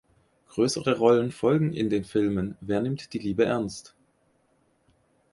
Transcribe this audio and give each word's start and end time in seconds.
Größere 0.47 0.97
Rollen 0.97 1.29
folgen 1.31 1.73
in 1.73 1.91
den 1.91 2.05
Filmen 2.05 2.57
"Wer 2.59 2.81
nimmt 2.81 3.13
die 3.13 3.19
Liebe 3.19 3.45
ernst? 3.45 3.93